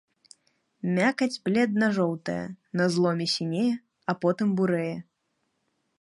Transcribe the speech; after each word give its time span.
Мякаць 0.97 1.41
бледна-жоўтая, 1.49 2.39
на 2.81 2.85
зломе 2.95 3.27
сінее, 3.37 3.69
потым 4.25 4.47
бурэе. 4.61 4.93